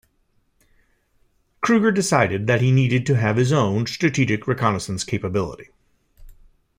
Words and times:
Krueger 1.61 1.91
decided 1.91 2.47
that 2.47 2.59
he 2.59 2.71
needed 2.71 3.05
to 3.05 3.17
have 3.17 3.37
his 3.37 3.51
own 3.53 3.85
strategic 3.85 4.47
reconnaissance 4.47 5.03
capability. 5.03 5.69